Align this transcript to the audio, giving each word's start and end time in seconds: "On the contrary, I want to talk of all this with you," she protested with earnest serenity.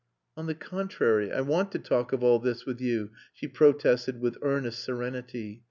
"On 0.35 0.47
the 0.47 0.55
contrary, 0.55 1.31
I 1.31 1.41
want 1.41 1.71
to 1.73 1.77
talk 1.77 2.11
of 2.11 2.23
all 2.23 2.39
this 2.39 2.65
with 2.65 2.81
you," 2.81 3.11
she 3.33 3.47
protested 3.47 4.19
with 4.19 4.35
earnest 4.41 4.79
serenity. 4.83 5.59